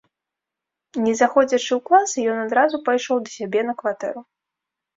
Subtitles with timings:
[1.03, 4.29] Не заходзячы ў класы, ён адразу пайшоў да сябе на кватэру.